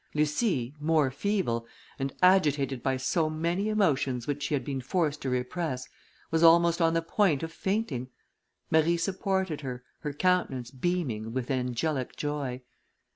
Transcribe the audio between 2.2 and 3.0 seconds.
agitated by